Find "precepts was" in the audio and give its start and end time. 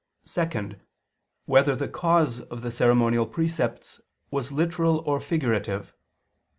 3.27-4.51